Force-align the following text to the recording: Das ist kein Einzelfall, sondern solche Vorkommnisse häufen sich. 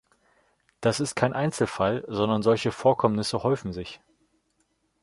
Das 0.79 0.99
ist 0.99 1.13
kein 1.13 1.31
Einzelfall, 1.33 2.03
sondern 2.07 2.41
solche 2.41 2.71
Vorkommnisse 2.71 3.43
häufen 3.43 3.71
sich. 3.71 3.99